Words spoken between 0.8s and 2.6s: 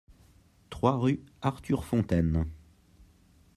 rue Arthur Fontaine